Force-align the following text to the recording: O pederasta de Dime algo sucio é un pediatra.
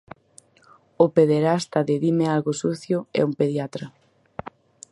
O 1.03 1.05
pederasta 1.15 1.79
de 1.89 1.95
Dime 2.03 2.25
algo 2.35 2.51
sucio 2.61 2.97
é 3.19 3.21
un 3.29 3.33
pediatra. 3.39 3.85